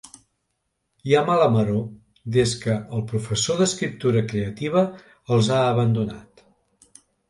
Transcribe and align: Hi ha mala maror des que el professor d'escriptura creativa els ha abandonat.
Hi 1.09 1.13
ha 1.17 1.21
mala 1.27 1.49
maror 1.57 1.83
des 2.39 2.55
que 2.65 2.79
el 2.79 3.05
professor 3.13 3.63
d'escriptura 3.63 4.27
creativa 4.35 4.87
els 5.37 5.57
ha 5.61 5.65
abandonat. 5.71 6.49